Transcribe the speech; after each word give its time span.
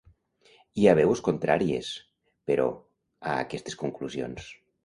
Hi 0.83 0.87
ha 0.91 0.95
veus 0.99 1.21
contràries, 1.27 1.91
però, 2.53 2.67
a 3.33 3.37
aquestes 3.47 3.81
conclusions. 3.83 4.53